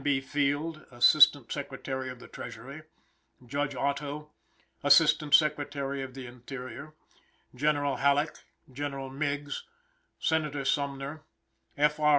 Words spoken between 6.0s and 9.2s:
of the Interior, General Halleck, General